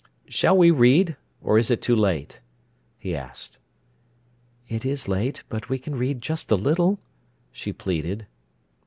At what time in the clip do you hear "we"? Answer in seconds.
0.57-0.71, 5.69-5.77